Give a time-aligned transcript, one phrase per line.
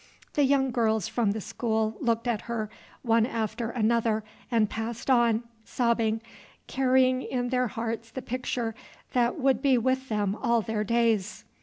[0.33, 2.71] The young girls from the school looked at her,
[3.03, 6.21] one after another, and passed on, sobbing,
[6.65, 8.73] carrying in their hearts the picture
[9.13, 11.45] that would be with them all their days.